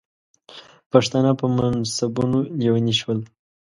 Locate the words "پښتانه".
0.91-1.31